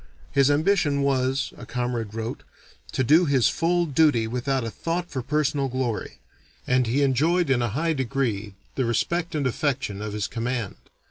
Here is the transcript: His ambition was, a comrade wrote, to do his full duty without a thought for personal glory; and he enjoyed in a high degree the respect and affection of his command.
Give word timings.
His 0.31 0.49
ambition 0.49 1.03
was, 1.03 1.53
a 1.57 1.65
comrade 1.67 2.15
wrote, 2.15 2.41
to 2.91 3.03
do 3.03 3.25
his 3.25 3.49
full 3.49 3.85
duty 3.85 4.25
without 4.25 4.63
a 4.63 4.71
thought 4.71 5.11
for 5.11 5.21
personal 5.21 5.67
glory; 5.67 6.17
and 6.65 6.87
he 6.87 7.03
enjoyed 7.03 7.51
in 7.51 7.61
a 7.61 7.69
high 7.69 7.93
degree 7.93 8.55
the 8.73 8.85
respect 8.85 9.35
and 9.35 9.45
affection 9.45 10.01
of 10.01 10.13
his 10.13 10.25
command. 10.25 10.77